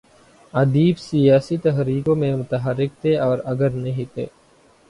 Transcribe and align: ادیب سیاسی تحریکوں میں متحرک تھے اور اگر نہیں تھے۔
ادیب 0.53 0.97
سیاسی 0.99 1.57
تحریکوں 1.57 2.15
میں 2.15 2.35
متحرک 2.35 3.01
تھے 3.01 3.17
اور 3.19 3.37
اگر 3.45 3.69
نہیں 3.75 4.13
تھے۔ 4.13 4.25